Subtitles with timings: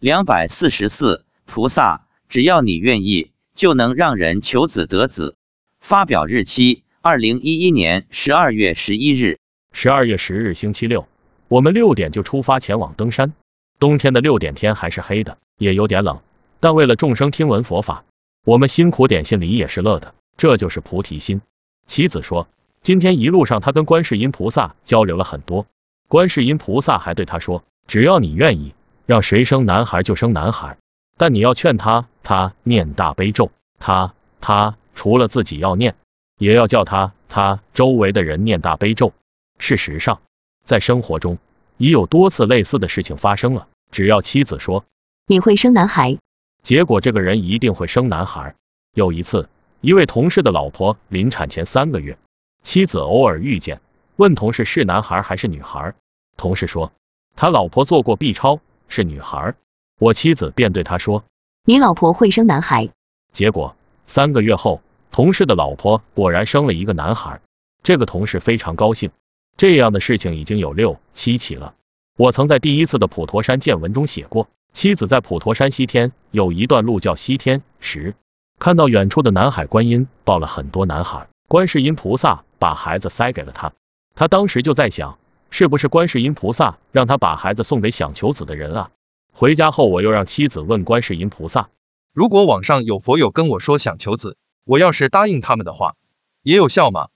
[0.00, 5.34] 两百四十四，菩萨，只要你愿意，就能让人求子得子。
[5.80, 9.40] 发表日期：二零一一年十二月十一日。
[9.72, 11.08] 十二月十日，星期六，
[11.48, 13.32] 我们六点就出发前往登山。
[13.80, 16.20] 冬天的六点天还是黑的，也有点冷，
[16.60, 18.04] 但为了众生听闻佛法，
[18.44, 20.14] 我们辛苦点，心里也是乐的。
[20.36, 21.40] 这就是菩提心。
[21.88, 22.46] 妻子说，
[22.82, 25.66] 今天一路上他跟观世音菩萨交流了很多，
[26.06, 28.74] 观世音菩萨还对他说，只要你愿意，
[29.08, 30.76] 让谁生男孩就生男孩，
[31.16, 33.50] 但你要劝他，他念大悲咒，
[33.80, 35.94] 他他除了自己要念，
[36.36, 39.14] 也要叫他他周围的人念大悲咒。
[39.58, 40.20] 事实上，
[40.62, 41.38] 在生活中
[41.78, 43.66] 已有多次类似的事情发生了。
[43.90, 44.84] 只要妻子说
[45.26, 46.18] 你会生男孩，
[46.62, 48.56] 结果这个人一定会生男孩。
[48.92, 49.48] 有一次，
[49.80, 52.18] 一位同事的老婆临产前三个月，
[52.62, 53.80] 妻子偶尔遇见，
[54.16, 55.94] 问同事是男孩还是女孩。
[56.36, 56.92] 同事说
[57.36, 59.54] 他老婆做过 B 超，是女孩。
[60.00, 61.24] 我妻子便对他说
[61.64, 62.90] 你老婆会生男孩。
[63.32, 63.76] 结果
[64.06, 67.40] 三个月后，同事的老婆果然生了一个男孩。
[67.82, 69.10] 这个同事非常高兴。
[69.56, 71.74] 这样的事情已经有六七起了。
[72.16, 78.14] 我曾在第一次的普陀山见闻中写过，妻子在普陀山西天有一段路叫西天时，
[78.58, 83.72] 看到远处的南海观音抱了很多男孩，观世音菩萨把孩子塞给了他。
[84.14, 85.18] 他当时就在想，
[85.50, 88.90] 是不是观世音菩萨让他把孩子送给想求子的人啊？
[89.32, 91.70] 回家后我又让妻子问观世音菩萨，
[92.12, 95.96] 如果网上有佛友跟我说想求子，我要是答应他们的话，
[96.42, 97.08] 也有效吗？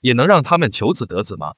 [0.00, 1.54] 也能让他们求子得子吗？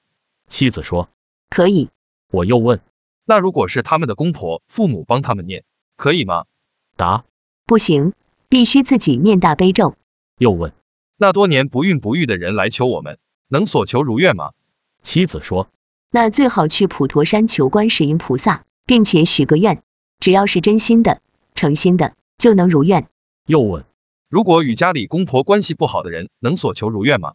[0.48, 1.08] 妻子说
[1.50, 1.90] 可以。
[2.30, 2.80] 我又问，
[3.24, 5.64] 那如果是他们的公婆、父母帮他们念，
[5.96, 6.46] 可以吗？
[6.96, 7.24] 答
[7.66, 8.14] 不行，
[8.48, 9.96] 必须自己念大悲咒。
[10.38, 10.72] 又问，
[11.16, 14.52] 那多年不孕不育的人来求我们，能所求如愿吗？
[15.02, 15.68] 妻子说，
[16.14, 19.80] 那最好去普陀山求观世音菩萨，并且许个愿，
[20.20, 21.22] 只要是真心的、
[21.54, 23.06] 诚心的，就能如愿。
[23.46, 23.86] 又问，
[24.28, 27.32] 如果与家里公婆关系不好的人，能所求如愿吗？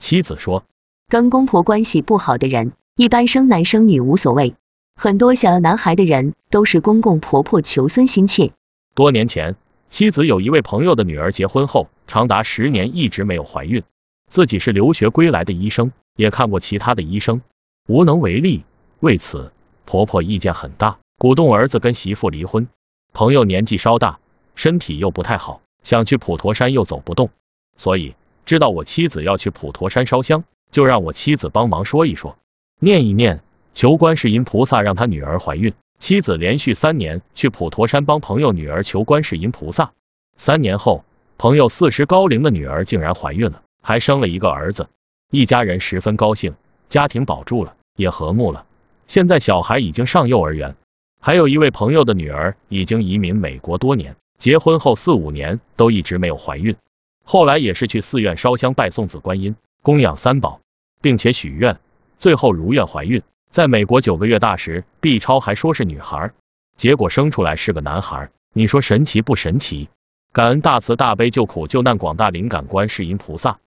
[0.00, 0.64] 妻子说。
[1.08, 4.56] 跟公婆关系不好的人，一般生男生女无所谓。
[4.96, 8.50] 很多想要男孩的人，都是公公婆婆求孙心切。
[8.96, 9.54] 多年前，
[9.88, 13.84] 妻子有一位朋友的女儿结婚后，长达十年一直没有怀孕。
[14.28, 17.40] 自己是留学归来的医生，也看过其他的医生，
[17.86, 18.64] 无能为力。
[19.00, 19.52] 为此，
[19.84, 22.68] 婆婆意见很大，鼓动儿子跟媳妇离婚。
[23.12, 24.18] 朋友年纪稍大，
[24.54, 27.30] 身体又不太好，想去普陀山又走不动，
[27.76, 28.14] 所以
[28.44, 30.44] 知道我妻子要去普陀山烧香。
[30.72, 32.36] 就让我妻子帮忙说一说，
[32.80, 33.40] 念一念，
[33.72, 35.72] 求观世音菩萨让他女儿怀孕。
[36.00, 39.92] 妻子连续三年去普陀山帮朋友女儿求观世音菩萨。
[40.36, 41.04] 三年后，
[41.38, 44.88] 朋友四十高龄的女儿竟然怀孕了，还生了一个儿子，
[45.30, 46.56] 一家人十分高兴，
[46.88, 48.64] 家庭保住了，也和睦了。
[49.08, 50.76] 现在小孩已经上幼儿园。
[51.20, 56.76] 还有一位朋友的女儿已经移民美国多年，结婚后四五年都一直没有怀孕，
[57.24, 59.56] 后来也是去寺院烧香拜送子观音。
[59.82, 60.60] 供养三宝，
[61.00, 61.78] 并且许愿，
[62.18, 63.22] 最后如愿怀孕。
[63.50, 66.32] 在美国九个月大时，B 超还说是女孩，
[66.76, 68.30] 结果生出来是个男孩。
[68.52, 69.88] 你说神奇不神奇？
[70.32, 73.58] 感恩大慈大悲救苦救难广大灵感观世音菩萨。